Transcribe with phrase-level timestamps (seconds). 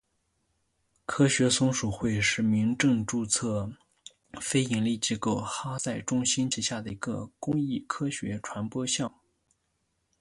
[1.05, 3.71] 科学松鼠会是民政注册
[4.41, 9.15] 非营利机构哈赛中心旗下的一个公益科学传播项目。